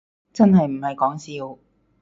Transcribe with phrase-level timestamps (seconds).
[0.33, 1.17] 真係唔係講
[1.55, 1.59] 笑